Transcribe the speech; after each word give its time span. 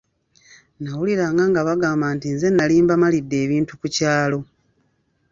Nnawuliranga 0.77 1.43
ng’abagamba 1.49 2.05
nti 2.15 2.27
nze 2.33 2.47
nnali 2.51 2.73
mbamalidde 2.83 3.35
ebintu 3.45 3.73
ku 3.79 3.87
kyalo. 3.95 4.39